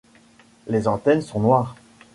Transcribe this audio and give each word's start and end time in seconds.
Les 0.65 0.87
antennes 0.87 1.21
sont 1.21 1.39
noires. 1.41 1.75